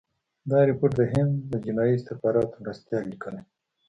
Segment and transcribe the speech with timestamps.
[0.51, 3.41] دا رپوټ د هند د جنايي استخباراتو مرستیال لیکلی.